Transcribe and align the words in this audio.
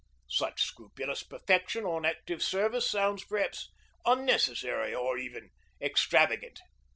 Such 0.31 0.63
scrupulous 0.63 1.21
perfection 1.21 1.85
on 1.85 2.05
active 2.05 2.41
service 2.41 2.89
sounds 2.89 3.23
perhaps 3.23 3.69
unnecessary 4.03 4.95
or 4.95 5.19
even 5.19 5.51
extravagant. 5.79 6.59